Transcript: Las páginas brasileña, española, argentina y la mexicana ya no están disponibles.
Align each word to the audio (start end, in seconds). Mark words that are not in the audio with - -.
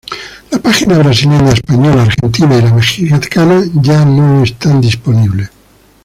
Las 0.49 0.59
páginas 0.59 0.97
brasileña, 0.97 1.51
española, 1.51 2.01
argentina 2.01 2.57
y 2.57 2.61
la 2.63 2.73
mexicana 2.73 3.61
ya 3.83 4.03
no 4.03 4.41
están 4.43 4.81
disponibles. 4.81 5.51